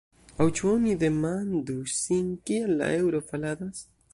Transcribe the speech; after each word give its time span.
Aŭ 0.43 0.45
ĉu 0.59 0.69
oni 0.77 0.95
demandu 1.03 1.75
sin 1.99 2.33
kial 2.49 2.75
la 2.81 2.91
eŭro 3.03 3.25
faladas? 3.31 3.87